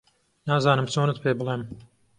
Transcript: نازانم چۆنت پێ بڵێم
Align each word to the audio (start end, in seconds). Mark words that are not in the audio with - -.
نازانم 0.47 0.87
چۆنت 0.93 1.17
پێ 1.23 1.31
بڵێم 1.39 1.61